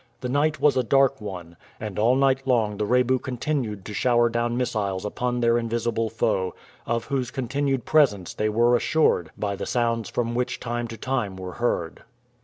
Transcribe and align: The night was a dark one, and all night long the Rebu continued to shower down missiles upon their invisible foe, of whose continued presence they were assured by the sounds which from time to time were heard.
The 0.21 0.29
night 0.29 0.59
was 0.59 0.75
a 0.75 0.81
dark 0.83 1.21
one, 1.21 1.57
and 1.79 1.99
all 1.99 2.15
night 2.15 2.47
long 2.47 2.77
the 2.77 2.87
Rebu 2.87 3.19
continued 3.19 3.85
to 3.85 3.93
shower 3.93 4.29
down 4.29 4.57
missiles 4.57 5.05
upon 5.05 5.39
their 5.41 5.59
invisible 5.59 6.09
foe, 6.09 6.55
of 6.87 7.05
whose 7.05 7.29
continued 7.29 7.85
presence 7.85 8.33
they 8.33 8.49
were 8.49 8.75
assured 8.75 9.29
by 9.37 9.55
the 9.55 9.67
sounds 9.67 10.09
which 10.17 10.55
from 10.55 10.59
time 10.59 10.87
to 10.87 10.97
time 10.97 11.35
were 11.35 11.51
heard. 11.53 12.01